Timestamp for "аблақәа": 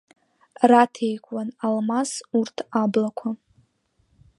2.81-3.29